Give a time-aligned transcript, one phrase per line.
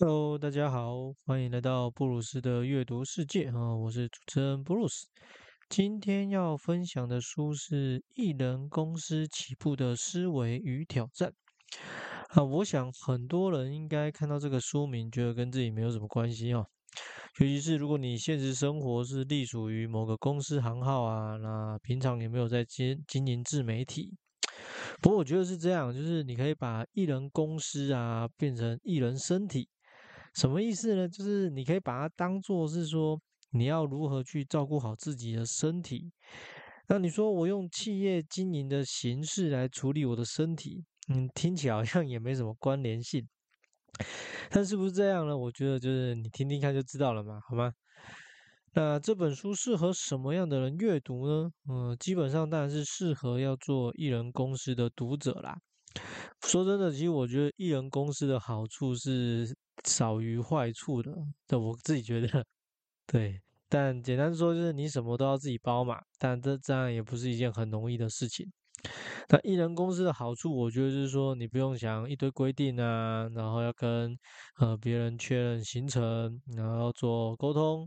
[0.00, 3.74] Hello，大家好，欢迎来到布鲁斯的阅读世界啊！
[3.74, 5.08] 我是主持人布鲁斯。
[5.68, 11.32] 今天要分享的书是《艺人公司起步的思维与挑战》
[12.40, 12.44] 啊。
[12.44, 16.64] 我想很多人应该看到这个书名，觉得跟自己没有什么关系哦。
[17.40, 24.14] 尤其是如果你现实生活是隶属于某个公司行号啊，那平常有没有在经经营自媒体。
[25.02, 29.68] 不过我觉得是这样，就是你可以把艺人公司啊变成艺人身体。
[30.38, 31.08] 什么意思呢？
[31.08, 33.20] 就是你可以把它当做是说，
[33.50, 36.12] 你要如何去照顾好自己的身体。
[36.86, 43.28] 那你说我用企业经营的形式来处理我的身体，嗯，听起来好像也没什么关联性。
[44.48, 45.36] 但是不是这样呢？
[45.36, 47.72] 我觉得就是你听听看就知道了嘛，好吗？
[48.74, 51.50] 那这本书适合什么样的人阅读呢？
[51.68, 55.58] 嗯，基本上当然是适合要做艺人公司的读者啦。
[56.46, 59.52] 说真的，其实我觉得艺人公司的好处是。
[59.84, 61.12] 少于坏处的，
[61.46, 62.44] 这我自己觉得
[63.06, 63.40] 对。
[63.70, 68.50] 但简单说就是你什么都要自己包嘛，但这这样也不是一件很容易的事情。
[69.28, 74.16] 那艺人公司的好处，我觉得就是说你不用想一堆规定啊，然后要跟
[74.58, 77.86] 呃别人确认行程，然后做沟通，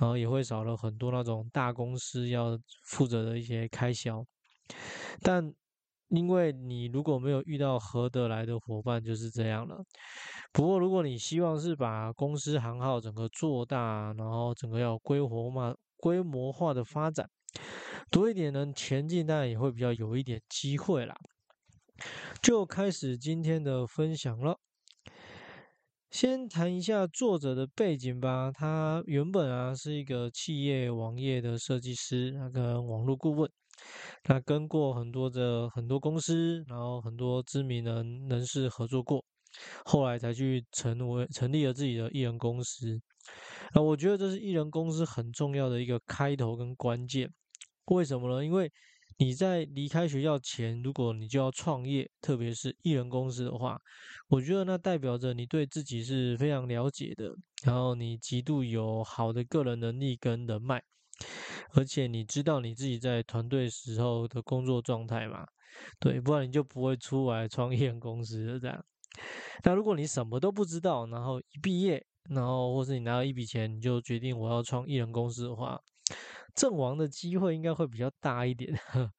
[0.00, 4.24] 然后也会少了很多那种大公司要负责的一些开销。
[5.20, 5.54] 但
[6.14, 9.82] 因为你如果没有遇到合得来的伙伴，就是这样了。
[10.52, 17.26] 不过，如果你希望是把公司行号整个做大，然后整个要规模化、规模化的发展，
[18.10, 21.16] 多一点人前进，当然也会比较有一点机会啦。
[22.42, 24.58] 就开始今天的分享了。
[26.10, 28.52] 先谈一下作者的背景吧。
[28.52, 33.50] 他原本啊是一个企业网页的设计师，那个网络顾问。
[34.22, 39.24] 他跟过很多的很多公司，然后很多知名人人士合作过，
[39.84, 43.00] 后来才去成为成立了自己的艺人公司。
[43.72, 47.30] 啊，我觉得这是艺人公司很重要的一个开头跟关键。
[47.86, 48.44] 为什么呢？
[48.44, 48.70] 因为
[49.18, 53.76] 你在离开学校前，如果你就要创业，特别是艺人公司的话，
[54.28, 57.30] 我觉得那代表着你对自己是非常了解的，
[57.64, 60.82] 然后你极度有好的个人能力跟人脉。
[61.74, 65.46] 而且你知道你自己在团队时候的工作状态嘛？
[65.98, 68.84] 对，不然你就不会出来创业公司的这样。
[69.64, 75.80] 那如果你什么都不知道，然后一毕业，然后或是你拿到一笔钱，你就决定我要创艺人公司的话，
[76.54, 78.72] 阵亡的机会应该会比较大一点。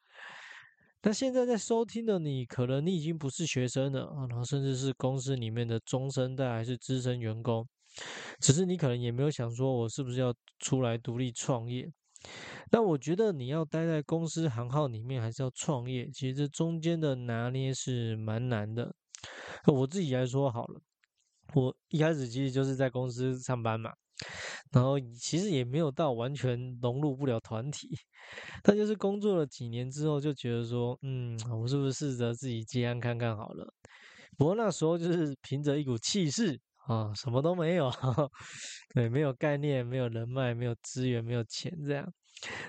[1.06, 7.68] 那现在在收听的你，可能你已经不是学生了，然后甚至是公司里面的中生代还是资深员工，
[8.40, 11.92] 只是你可能也没有想说，我是不是要出来独立创业。
[12.72, 16.10] 那我觉得你要待在公司行号里面，还是要创业？
[16.12, 18.96] 其实这中间的拿捏是蛮难的。
[19.68, 20.82] 我自己来说好了，
[21.54, 23.92] 我一开始其实就是在公司上班嘛，
[24.72, 27.90] 然后其实也没有到完全融入不了团体，
[28.64, 33.74] 但就是工作了几年之后，就觉得说，嗯，我是不是试着自己接案看看好了？
[34.38, 37.92] 不过那时候就是凭着一股气势啊，什么都没有，
[38.94, 42.14] 对，没有概念，没有人脉，没有资源，没有钱，这样。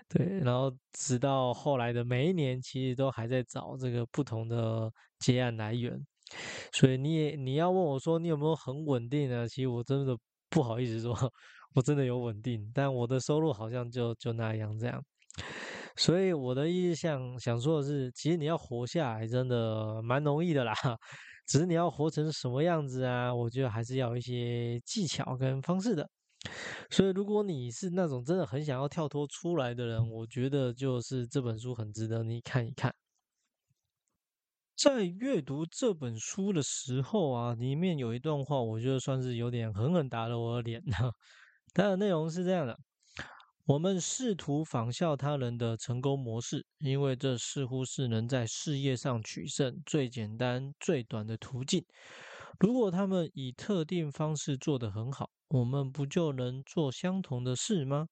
[0.09, 5.99] 对，然后直到后来的每一年，其实都还在找这个不同的接案来源。
[6.73, 9.49] 所以你也你要问我说你有没有很稳定呢？
[9.49, 10.17] 其实我真的
[10.49, 11.13] 不好意思说，
[11.75, 15.03] 我真的有稳定，但我的收入好像就就那样这样。
[15.97, 20.73] 所以我的意思想想说的是，其实你要活下来真的蛮容易的啦，
[21.47, 23.35] 只是你要活成什么样子啊？
[23.35, 26.09] 我觉得还是要一些技巧跟方式的。
[26.91, 32.95] 所以，如果你是那种真的很想要跳脱出来的人，我觉得就是这本书很值得你看一看。
[34.77, 40.83] 在阅读这本书的时候啊，里面有一段话，我觉得算是有点狠狠打了我的脸。
[41.73, 42.79] 它的内容是这样的：
[43.67, 51.83] 我们试图仿效他人的成功模式，因为这似乎是能在事业上取胜最简单、最短的途径。
[52.61, 58.09] 如果他们以特定方式做得很好，我们不就能做相同的事吗？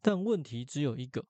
[0.00, 1.26] 但问题只有一个：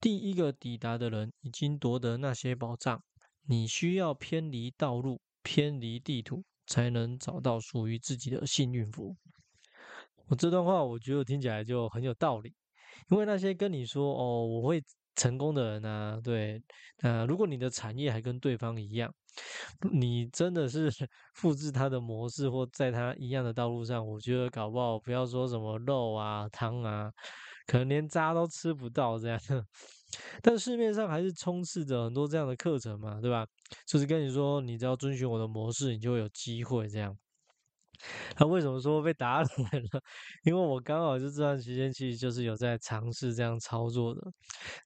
[0.00, 3.02] 第一个抵达的人已经夺得那些宝藏。
[3.46, 9.14] 你需要偏离道路、偏离地图，才能找到属于自己的幸运符。
[10.28, 12.54] 我这段话，我觉得听起来就很有道理，
[13.10, 14.82] 因为那些跟你说“哦，我会
[15.16, 16.62] 成功”的人呢，对，
[17.02, 19.12] 呃，如果你的产业还跟对方一样。
[19.92, 20.88] 你真的是
[21.34, 27.10] 复制他的模式，或在他一样的道路上，我觉得搞不好不要说什么肉啊、汤啊，
[27.66, 29.38] 可能连渣都吃不到这样。
[30.42, 33.44] 但市面上还是充斥着很多这样的课程嘛，对吧？
[33.88, 37.16] 就是跟你说，你只要遵循我的模式，你就会有机会这样。
[38.36, 40.00] 他为什么说被打脸了？
[40.44, 44.20] 因为我刚好就这段时间其实就是有在尝试这样操作的。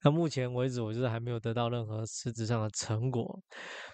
[0.03, 3.39] 那目前为止，我就是还没有得到任何实质上的成果。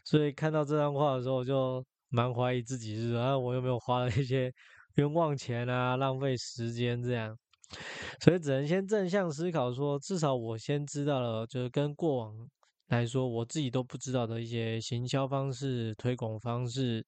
[0.04, 4.52] 所以看到这段话的时候，我就蛮怀疑自己是啊，我有没有花了一些
[4.96, 7.38] 冤枉钱啊，浪费时间这样。
[8.22, 12.34] 所以只能先正向思考，说至少我先知道了，就是跟过往
[12.90, 17.06] 来说，我自己都不知道的一些行销方式、推广方式。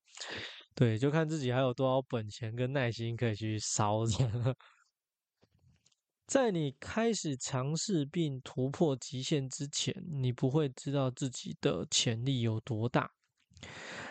[0.80, 4.02] 对，就看自己还有多少本钱跟耐心可以去烧。
[6.28, 9.92] 在你开始尝试并突破极限之前，
[10.22, 13.10] 你不会知道自己的潜力有多大。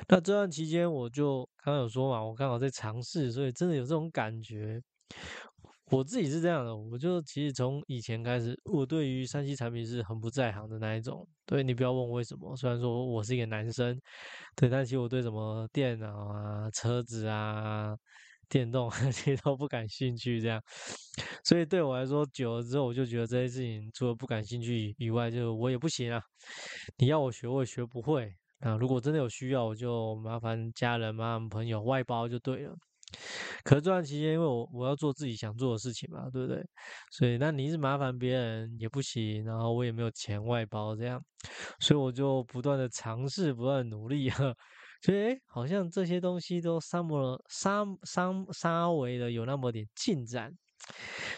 [0.09, 4.83] 那这段期间，我就刚刚有说嘛，我刚好在尝试，所以真的有这种感觉。
[5.91, 11.27] 我自己是这样的，我就其实从以前开始，我对于三 C 产品是很不在行的那一种。
[11.45, 13.97] 对你不要问我为什么，虽然说我是一个男生，
[14.57, 17.95] 对，但其实我对什么电脑啊、车子啊、
[18.49, 20.41] 电动 其实都不感兴趣。
[20.41, 20.61] 这样，
[21.45, 26.21] 所以对我来说，久了之后，我就觉得这些事情除了不感兴趣以外，就我也不行啊。
[26.99, 28.29] 你要我学，我也学不会。
[28.59, 32.75] 那如果真的有需要，我就麻烦家人、麻烦朋友外包就对了。
[33.65, 36.65] 可是这段期间，因为我我要做自己想做的事情嘛，对不对？
[37.11, 41.23] 所以那你是麻烦别人也不行，然后我也没有钱外包这样，
[41.81, 44.55] 所以我就不断的尝试，不断努力哈。
[45.03, 50.51] 所以哎，好像这些东西都稍么稍稍稍微的有那么点进展。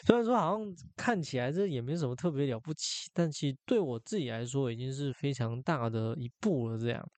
[0.07, 0.67] 虽然说好像
[0.97, 6.79] 看起来这也没什么特别了不起，但其实对我自己来说已经是非常大的一步了。
[6.79, 7.11] 这样。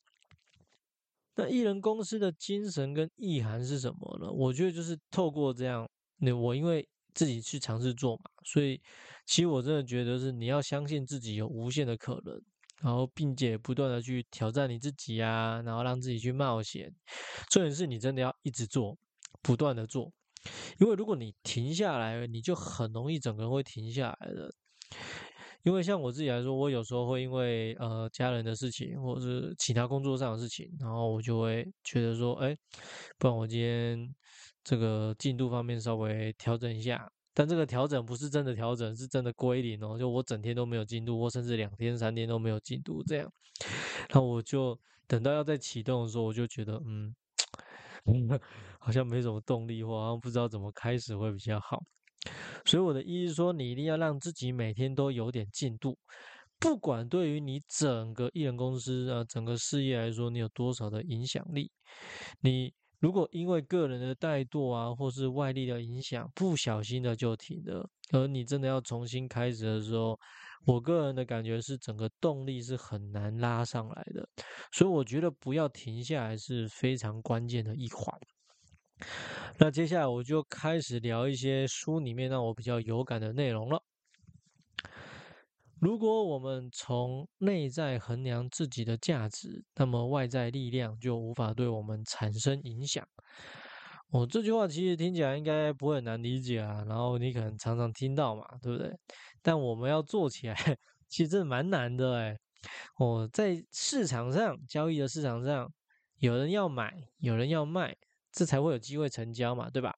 [1.37, 4.31] 那艺人公司的精神跟意涵是什么呢？
[4.31, 5.88] 我觉得就是透过这样，
[6.19, 8.81] 那我因为自己去尝试做嘛，所以
[9.27, 12.41] 其实我真的觉得是你要相信自己有无限的可能，
[12.82, 16.93] 然后并且不断的去挑战你自己啊，然后让自己去冒险。
[17.50, 18.97] 重点是你真的要一直做，
[19.43, 20.12] 不断的做，
[20.79, 24.53] 因为如果你停下来，你就很容易整个人会停下来的。
[25.62, 32.57] 因为像我自己来说，我有时候会因为呃家人的事情，或者是其他工作上的事情，然后我就会觉得说，哎，
[33.19, 34.15] 不然我今天
[34.65, 37.11] 这个进度方面稍微调整一下。
[37.33, 39.97] 但这个调整不是真的调整，是真的归零哦。
[39.97, 43.33] 就我整天都没有进度，或甚至两天、三天都没有进度这样。
[44.12, 47.15] 那我就等到要再启动的时候，我就觉得，嗯，
[48.81, 51.83] 好像没什么动力，或好像不知道怎么开始会比较好。
[52.65, 55.97] 所以我的意思是说，你一定要让自己每天都有点进度，
[56.59, 61.71] 不管对于你整个艺人公司啊、整个事业来说，你有多少的影响力。
[62.41, 70.19] 你如果因为个人的怠惰啊，或是外力的影响，不小心的就停了，而你真的要重新开始的时候，
[70.67, 74.29] 我个人的感觉是，整个动力是很难拉上来的。
[74.71, 78.15] 所以我觉得不要停下来是非常关键的一环。
[79.58, 83.82] 那接下来我就开始聊一些书里面让我比较有感的内容了。
[85.79, 93.06] 如果我们从内在衡量自己的价值，那么外在力量就无法对我们产生影响。
[94.11, 98.93] 哦，这句话其实听起来应该不会很难理解啊，然后你可能常常听到嘛，对不对？
[99.41, 100.55] 但我们要做起来，
[101.08, 102.37] 其实真的蛮难的哎。
[102.97, 105.73] 哦，在市场上交易的市场上，
[106.19, 107.97] 有人要买，有人要卖。
[108.32, 109.94] 这才会有机会成交嘛，对吧？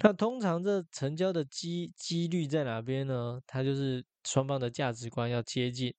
[0.00, 3.40] 那通常这成交的机几率在哪边呢？
[3.46, 5.92] 它就是双方的价值观要接近。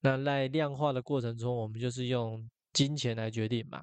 [0.00, 3.82] 那在量化的过程中，我们就是用金钱来决定嘛。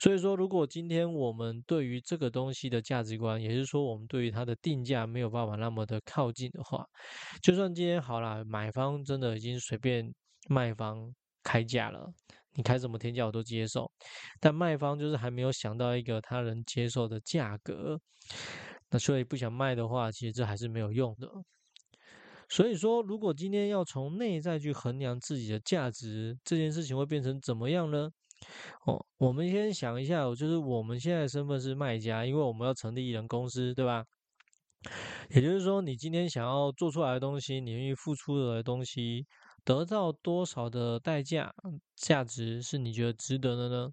[0.00, 6.86] 所以说，如果今天我们对于这个东西的价值观，也是说我们对于它的定价没有办法那么的靠近的话，
[7.42, 10.14] 就算今天好了，买方真的已经随便
[10.48, 12.12] 卖方开价了。
[12.54, 13.90] 你开什么天价我都接受，
[14.40, 18.00] 但卖方就是还没有想到一个他能接受的价格，
[18.90, 21.28] 那所以不想卖的话，其实这还是没有用的。
[22.48, 28.10] 所以说，如果今天要从内在去衡量自己的价值，这件事情会变成怎么样呢？
[28.86, 34.04] 哦，我们先想一下，就是我们现在身份是卖家，因为我们要成立艺人公司，对吧？
[35.28, 39.26] 也就是说，你今天想要做出来的东西，你愿意付出的东西。
[39.64, 41.52] 得到多少的代价
[41.96, 43.88] 价值是你觉得值得的呢？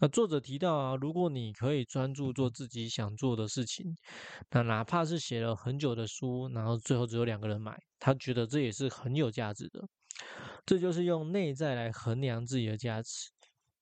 [0.00, 3.96] 那作者提到啊，如果你可以专注做自己想做的事情，
[4.50, 9.80] 那哪怕是写了很久的书，然后最后只有两个人买，他觉得这也是很有价值的。
[10.66, 13.30] 这就是用内在来衡量自己的价值。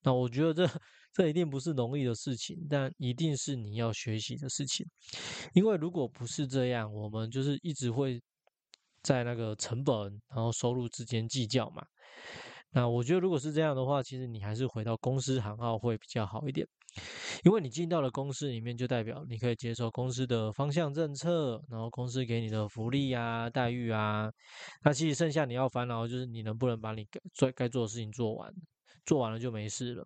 [0.03, 0.79] 那我觉得这
[1.13, 4.85] 这一定不是容易的事情，但一定是你要学习的事情。
[5.53, 8.21] 因为如果不是这样，我们就是一直会。
[9.03, 9.95] 在那个成本
[10.29, 11.83] 然后收入之间计较嘛，
[12.71, 16.67] 那我觉得如果是这样的话，其实你还是回到公司行号会比较好一点。
[17.45, 24.29] 因为你进到了公司里面，就代表你可以接受公司的方向政策，然后公司给你的福利啊、待遇啊。
[24.83, 28.53] 那其实剩下你要烦恼就是你能不能把你该该做的事情做完，
[29.05, 30.05] 做完了就没事了。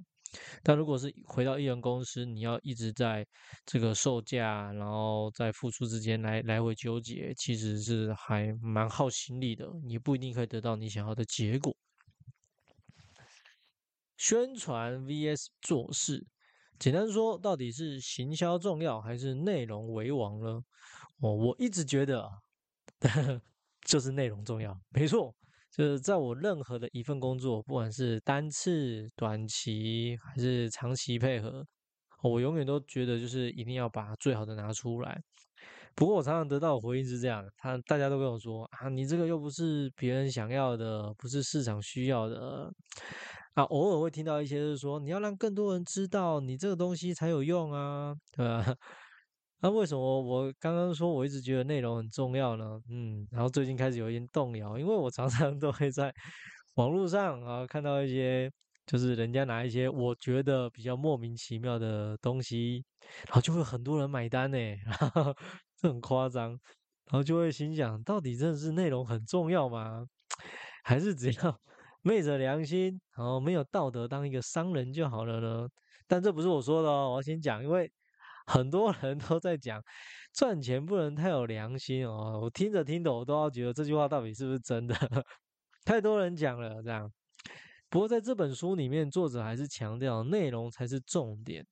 [0.63, 3.25] 但如果是回到艺人公司，你要一直在
[3.65, 11.75] 这个售价，然后在付出之间来来回纠结，其实是还蛮耗心力的，你不一定可以得到你想要的结果。
[14.17, 16.25] 宣传 VS 做事。
[16.77, 20.63] 简单说，到底是行销重要还是内容为王呢？
[21.19, 22.29] 哦，我一直觉得
[23.85, 24.77] 就是内容重要。
[24.89, 25.33] 没错，
[25.75, 31.65] 就是在我任何的一份工作，不管是单次、短期还是长期配合，
[32.23, 35.21] 我永远都觉得就是一定要把最好的拿出来。
[35.93, 42.71] 不过我常常得到的回应是这样，他大家都跟我说啊，你这个又不是别人想要的，不是市场需要的。
[43.55, 48.75] 啊，偶尔会听到一些就是说，你要让更多人知道你这个东西才有用啊，对吧？
[49.61, 52.79] 那为什么我刚刚说我一直觉得内容很重要呢？
[52.89, 56.13] 嗯，然后最近开始有一点动摇，因为我常常 都会在
[56.75, 58.51] 网络上啊看到一些，
[58.85, 62.83] 就是人家拿一些我觉得比较莫名其妙的东西，
[63.27, 64.57] 然后就会很多人买单呢，
[65.79, 70.05] 这很夸张，然后就会心想，到底真的是内容很重要吗？
[70.83, 71.59] 还是只要？
[72.03, 75.67] 昧着良心，然后没有道德，当一个商人就好了呢？
[76.07, 77.91] 但这不是我说的哦，我要先讲，因为
[78.45, 79.81] 很多人都在讲
[80.33, 82.39] 赚钱不能太有良心哦。
[82.43, 84.95] 我听着听着，我都要觉得这句话到底是不是真的？
[85.85, 87.11] 太多人讲了这样。
[87.87, 91.65] 不过在这本书里面，作者还是强调内容才是重点。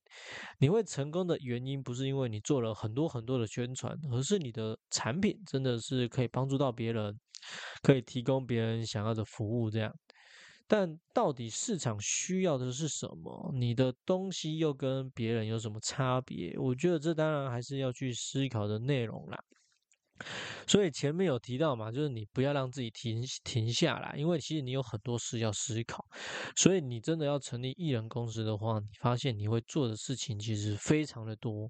[0.58, 7.18] 你会成功的原因，不是因为你做了很多很多的宣传，而是你的产品真的是可以帮助到别人，
[7.82, 9.92] 可以提供别人想要的服务这样。
[10.66, 13.50] 但到底市场需要的是什么？
[13.54, 16.54] 你的东西又跟别人有什么差别？
[16.58, 19.38] 我觉得这当然还是要去思考的内容啦。
[20.66, 26.06] 所以前面有提到嘛，就是你不要让自己停停下来，因为其实你有很多事要思考。
[26.56, 31.68] 所以你真的要成立艺人公司的话，你发现你会做的事情其实非常的多，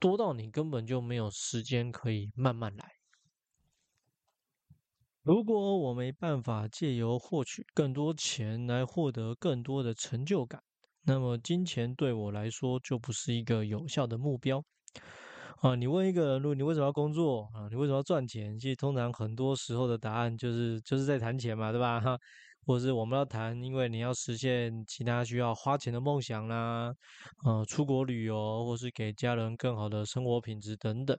[0.00, 2.95] 多到你根本就没有时间可以慢慢来。
[5.26, 10.62] 如果我没办法借由获取更多钱来获得更多的成就感，
[11.02, 14.62] 那么金钱对我来说就不是一个有效的目标。
[15.62, 17.66] 啊，你问一个人，如你为什么要工作啊？
[17.68, 18.56] 你为什么要赚钱？
[18.56, 21.98] 其实通常很多时候的答案就是就是在谈钱嘛，对吧？
[22.00, 22.16] 哈，
[22.64, 26.92] 或者是我们要谈，因为你要实现其他需要花钱的梦想啦，
[27.44, 31.18] 呃，出国旅游，或是给家人更好的生活品质等等。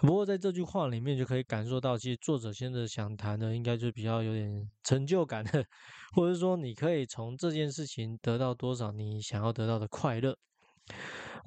[0.00, 5.64] 不过在这句话里面就可以感受到，其实作者现在想谈的应该就比较有点成就感的，
[6.14, 10.36] 或者说你可以从这件事情得到多少你想要得到的快乐。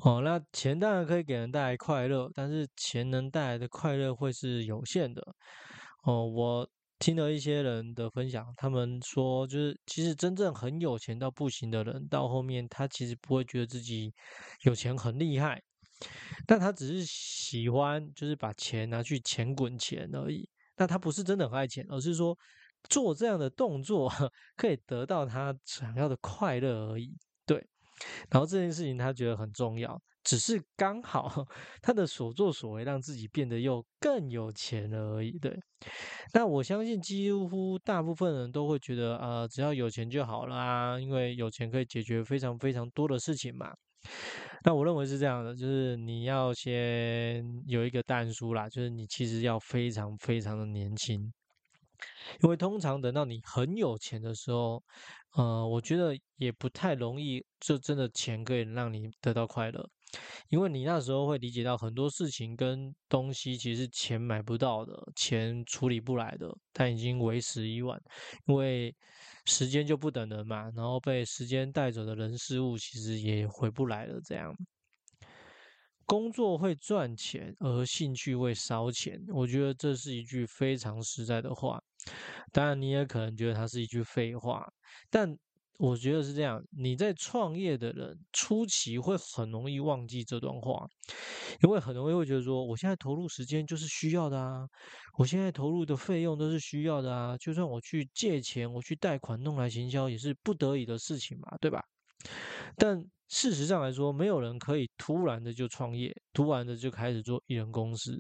[0.02, 5.22] 哦，那钱当然可以给人带来快乐，但是钱能带来的快乐会是有限的。
[6.04, 6.68] 哦，我
[7.00, 14.14] 听了一些人的分享，他们说，就是其实真正很有钱到不行的人，到后面他其实不会觉得自己
[14.64, 15.62] 有钱很厉害。
[16.46, 20.48] 但他只是喜欢，就是把钱拿去钱滚钱而已。
[20.78, 22.38] 那他不是真的很爱钱，而是说
[22.88, 24.12] 做这样的动作
[24.56, 27.12] 可以得到他想要的快乐而已。
[27.46, 27.58] 对，
[28.30, 31.44] 然后这件事情他觉得很重要，只是刚好
[31.82, 35.32] 他的所作所为让自己变得又更有钱了而已。
[35.40, 35.58] 对，
[36.34, 43.74] 那我相信几乎大部分人都会觉得，呃，只要有钱就好了啊，因为有钱可以解决非常非常多的事情嘛。
[44.64, 51.32] 那我认为是这样的，就是你要先有一个淡书啦，就是你其实要非常非常的年轻，
[52.42, 54.84] 因为通常等到你很有钱的时候，
[55.36, 59.88] 呃，我觉得也不太容易，就真的钱可以让你得到快乐。
[60.50, 68.02] 因为你那时候会理解到很多事情跟东西其实钱买不到的，钱处理不来的，但已经为时已晚。
[68.46, 68.96] 因为
[69.46, 74.20] 时间就不等人嘛，然后被时间带走的人事物其实也回不来了。
[74.24, 74.56] 这样，
[76.06, 79.22] 工作会赚钱，而兴趣会烧钱。
[79.34, 81.82] 我觉得这是一句非常实在的话。
[82.54, 84.66] 当然，你也可能觉得它是一句废话，
[85.10, 85.38] 但。
[85.78, 90.86] 我觉得是这样，你在创业的人初期会很容易忘记这段话，
[91.64, 94.66] 因为很容易会觉得说，我现在投入时间就是需要的啊，
[95.20, 101.84] 我现在投入的费用都是需要的啊，就算我去借钱，我去贷款弄来行销，也是不得已的事情嘛，对吧？
[102.76, 108.18] 但事实上来说，没有人可以突然的就创业，突然的就开始做艺人公司，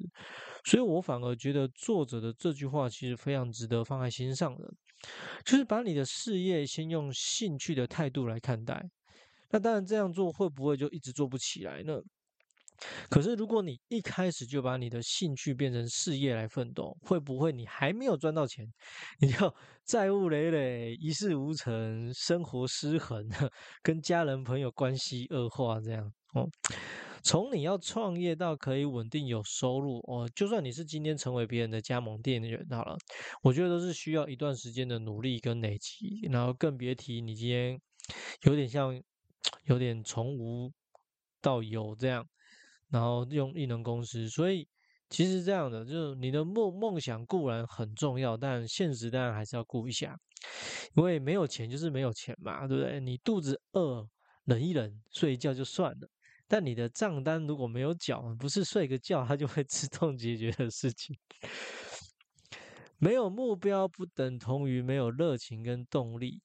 [0.65, 4.71] 所以我反而觉得作者的这句话其实非常值得放在心上的，
[5.45, 8.83] 就是把你的事业先用兴趣的态度来看待，
[9.49, 11.99] 那当然这样做会不会就一直做不起来呢？
[13.09, 18.71] 可是，如果你一开始就把你的兴趣变成事业来奋斗，会不会你还没有赚到钱，
[19.19, 19.51] 你就
[19.83, 23.27] 债务累累、一事无成、生活失衡，
[23.81, 26.05] 跟家人朋友关系恶化这样？
[26.33, 26.47] 哦，
[27.27, 32.95] 从你要创业到可以稳定有收入，哦，就算你是今天成为别人的加盟店的人好了，
[33.41, 37.77] 我觉得都是需要一段时间的努力跟累积，然后更别提你今天
[38.43, 38.97] 有点像
[39.65, 40.71] 有点从无
[41.41, 42.25] 到有这样。
[42.89, 44.65] 然后用艺能公司，所以
[45.09, 50.17] 其实这样的，就是你的梦梦想固然很重要，但现实当然还是要顾一下，
[50.95, 53.01] 因为没有钱就是没有钱嘛，对不对？
[53.01, 54.07] 你肚子饿，
[54.45, 56.09] 忍一忍，睡一觉就算了，
[56.47, 61.17] 但你的账单如果没有缴，不是睡个觉它就会 自动解决的事情。
[62.97, 66.41] 没有目标不等同于没有热情跟动力，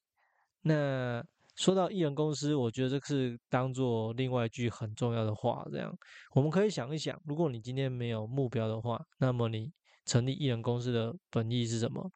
[0.61, 1.23] 那。
[1.55, 5.63] 说到艺人公司，我觉得这是当做另外一句很重要的话。
[5.71, 5.95] 这样，
[6.33, 9.71] 我们可以想一想，如果你今天没有目标的话，那么你
[10.03, 12.11] 成立艺人公司的本意是什么？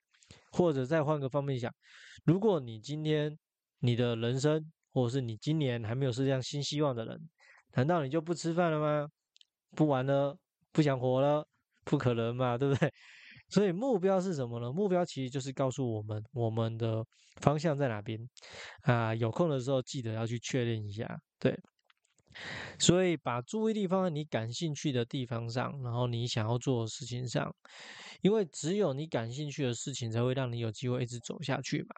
[0.52, 1.72] 或者再换个方面想，
[2.26, 3.38] 如果你今天
[3.82, 7.30] 你的人生，或者是你今年还没有设下新希望的人，
[7.78, 9.08] 难道你就不吃饭了吗？
[9.76, 10.36] 不玩了？
[10.72, 11.48] 不想活了？
[11.84, 12.92] 不可能嘛，对不对？
[13.50, 14.74] 所以目标是什么呢？
[14.74, 17.06] 目标其实就是告诉我们我们的
[17.40, 18.20] 方向在哪边
[18.82, 19.14] 啊。
[19.14, 21.20] 有空的时候记得要去确认一下。
[21.38, 21.56] 对，
[22.80, 27.56] 所以把注意力放在你感兴趣的地方上，然后你想要做的事情上，
[28.22, 31.96] 因为只有你感兴趣的事情才会让你有机会一直走下去嘛。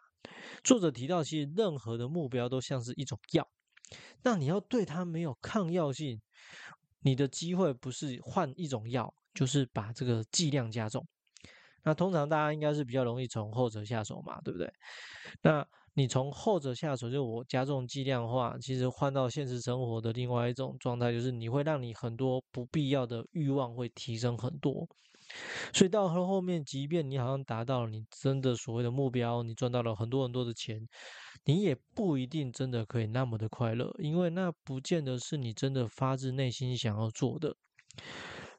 [0.62, 3.48] 作者提到，其实任何的目标都像是一种药，
[4.22, 6.20] 那你要对它没有抗药性，
[7.00, 11.06] 你的机会不是换一种药，就是把这个剂量加重。
[11.82, 14.70] 那通常大家应该是比较容易从后者下手嘛，对不对？
[15.42, 24.86] 那你从后者下手，就我加重剂量化，其实换到现实生活的另外一种状态，就是你会让你很多不必要的欲望会提升很多。
[25.72, 30.80] 所以到后后面，即便你好像达到了你真的所谓的目标，你赚到了很多很多的钱，
[31.44, 37.56] 你也不一定真的可以那么的快乐，因为那不见得是你真的发自内心想要做的。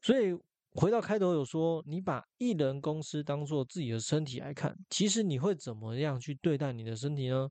[0.01, 0.37] 所以。
[0.73, 7.49] 回到开头有说，你把艺人公司当做自己的身体来看，其实你会怎么样去对待你的身体呢？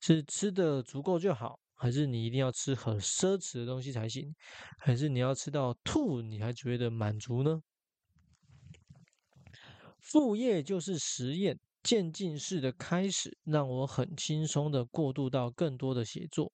[0.00, 4.34] 是吃的足够就好，还是你一定要吃很奢侈的东西才行？
[4.78, 7.60] 还是你要吃到吐你还觉得满足呢？
[10.08, 16.52] 副业就是实验渐进式的开始，让我很轻松的过渡到更多的写作，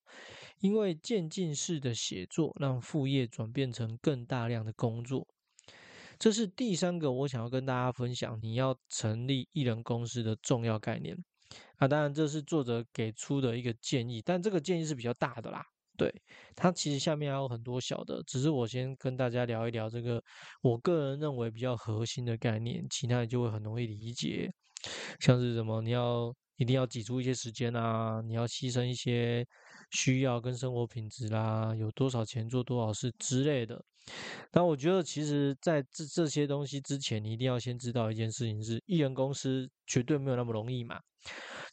[0.59, 5.27] 因为渐进式的写作让副业转变成更大量的工作。
[6.17, 11.15] 这是第三个我想要跟大家分享，你要成立艺人公司的重要概念
[11.75, 11.87] 啊。
[11.87, 15.63] 当然，这是作者给出的一个建议，但这个建议是比较大的啦。
[16.03, 16.13] 对，
[16.53, 20.21] 它其实下面还有很多小的，只是我先跟大家聊一聊这个
[20.61, 24.51] 我个人认为比较核心的概念，其他人就会很容易理解。
[25.21, 29.45] 像是什么，你要一定要挤出一些时间啊，你要牺牲一些
[29.93, 33.83] 需要跟生活品质啦，有多少钱做多少事之类的。
[34.51, 40.99] 但我觉得，其实，在这这些东西之前，你一定要先知道一件事情：是艺人公司绝对没有那么容易嘛。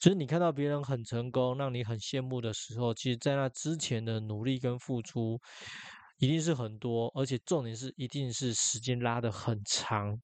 [0.01, 5.41] 就是你看到别人很成功，让你很羡慕的时候，其实，在那之前的努力跟付出，
[6.19, 10.17] 一定是很多，而且重点是，一定是时间拉得很长。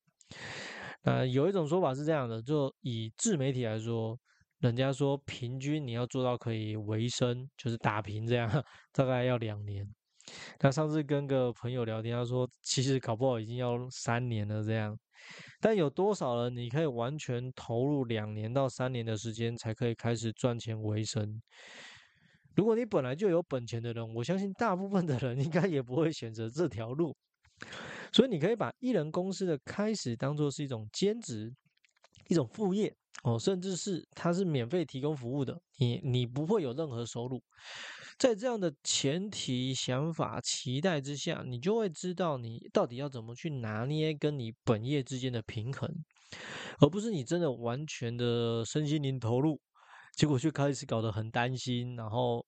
[1.02, 4.16] 呃，有一种说法是这样的：就以自媒体来说，
[4.66, 8.50] 人家说平均你要做到可以维生，就是打平这样，
[8.92, 9.86] 大概要两年。
[10.60, 14.98] 那上次跟个朋友聊天，他说其实搞不好已经要三年了这样。
[15.60, 21.40] 但有多少人你可以完全投入两年到三年的时间才可以开始赚钱维生？
[22.56, 27.16] 如果你本来就有本钱的人，我相信大部分的人应该也不会选择这条路。
[28.12, 31.54] 所以你可以把艺人公司的开始当做是一种兼职，
[32.28, 37.42] 一种副业哦，甚至是它是免费提供服务的，你你不会有任何收入。
[38.18, 45.90] 在这样的前提、想法、期待之下，你就会知道你到底要怎么去拿捏跟你本业之间的平衡，
[46.78, 49.60] 而不是你真的完全的身心灵投入，
[50.14, 52.46] 结果却开始搞得很担心，然后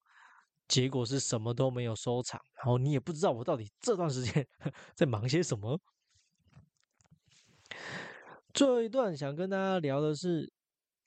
[0.68, 4.46] 结果是什么都没有收场，然后你也不知道我到底这段时间
[4.94, 5.80] 在忙些什么。
[8.54, 10.52] 最后一段想跟大家聊的是。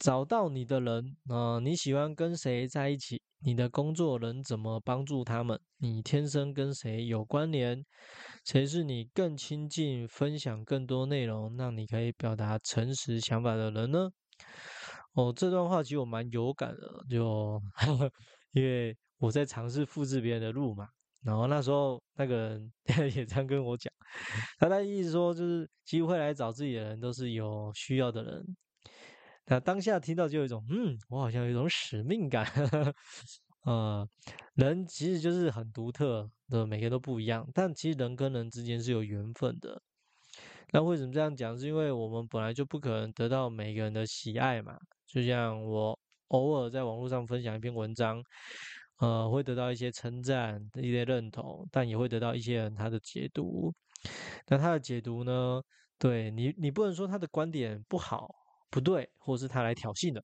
[0.01, 3.21] 找到你的人啊，你喜欢跟谁在一起？
[3.43, 5.59] 你的工作能怎么帮助他们？
[5.77, 7.85] 你天生跟谁有关联？
[8.43, 14.09] 谁是你更亲近、分享更多内容，让你可以表达诚实想法的人呢？
[15.13, 17.61] 哦，这段话其实我蛮有感的，就
[18.53, 20.87] 因为我在尝试复制别人的路嘛。
[21.21, 22.71] 然后那时候那个人
[23.15, 23.93] 也这样跟我讲，
[24.57, 28.57] 他的意思说就是机会来找自己的人都是有需要的人。
[29.45, 32.45] 那当下听到就有一种嗯，我好像有一种使命感。
[33.65, 34.07] 呃，
[34.55, 37.47] 人其实就是很独特的，每个人都不一样。
[37.53, 39.81] 但其实人跟人之间是有缘分的。
[40.71, 41.57] 那为什么这样讲？
[41.57, 44.77] 是因为我们本来就不可能得到每个人的喜爱嘛。
[45.05, 45.99] 就像我
[46.29, 48.23] 偶尔在网络上分享一篇文章，
[48.99, 53.73] 呃，会得到一些称赞、一些认同，但也会得到一些人他的解读。
[54.47, 55.61] 那他的解读呢？
[55.99, 58.27] 对你，你不能说他的观点不好、
[58.71, 60.23] 不对，或是他来挑衅的。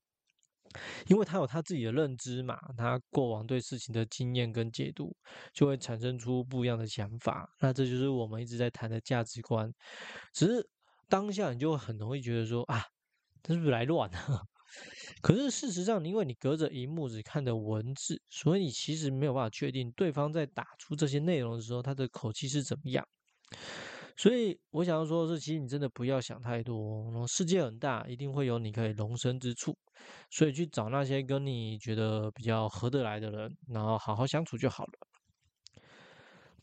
[1.08, 5.16] 因为他有他自己的认知嘛，他过往对事情的经验跟解读，
[5.54, 7.48] 就会产生出不一样的想法。
[7.62, 9.72] 那这就是我们一直在谈的价值观。
[10.34, 10.70] 只是
[11.08, 12.84] 当下你就很容易觉得说啊，
[13.42, 14.12] 他是不是来乱？
[15.24, 23.08] 可是事实上，因为你隔着荧幕只看的文字，所以你其实没有办法确定对方在打出这些内容的时候，他的口气是怎么样。
[24.18, 27.26] 所以我想要说的是，其实你真的不要想太多。
[27.28, 29.78] 世界很大，一定会有你可以容身之处。
[30.30, 34.92] 所以去找那些跟你觉得比较合得来的人，然后好好相处就好了。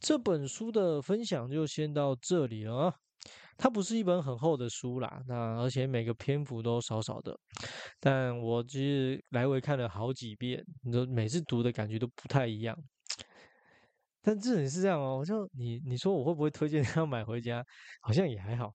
[0.01, 2.95] 这本书的分享就先到这里了啊。
[3.57, 7.39] 它不是一本很厚的书啦，那而且每个篇幅都少少的。
[8.01, 12.77] 但我其实来回看了好几遍，你说每次读的感觉都不太一样。
[14.27, 17.63] 但这也是这样哦，我就你你说我会不会推荐他买回家？
[18.01, 18.73] 好像也还好。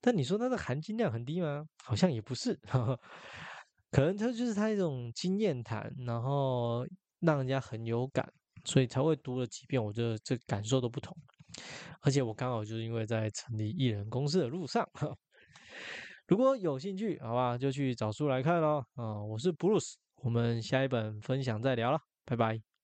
[0.00, 1.64] 但你说它的含金量很低吗？
[1.84, 2.56] 好像也不是，
[3.90, 6.86] 可能它就是它一种经验谈，然后
[7.18, 8.24] 让人家很有感，
[8.64, 11.16] 所以才会读了几遍，我觉得这感受都不同。
[12.02, 14.88] 而且我刚好就是因为在成立艺人公司的路上，
[16.28, 18.86] 如果有兴趣，好吧，就去找书来看咯。
[18.94, 22.75] 啊，我是 Bruce，我们下一本分享再聊了，拜拜。